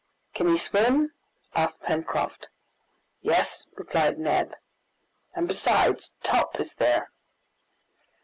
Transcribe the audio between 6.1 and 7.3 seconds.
Top is there."